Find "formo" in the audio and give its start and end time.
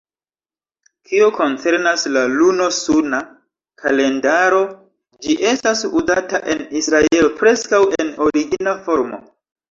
8.89-9.21